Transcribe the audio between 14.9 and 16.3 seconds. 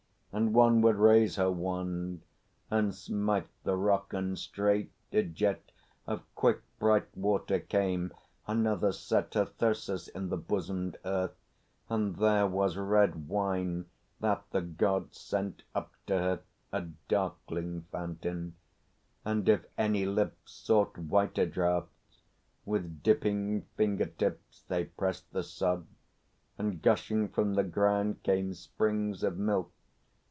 sent up to